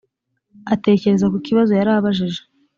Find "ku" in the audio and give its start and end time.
1.31-1.37